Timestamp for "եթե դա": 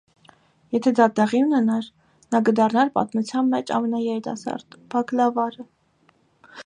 0.75-1.05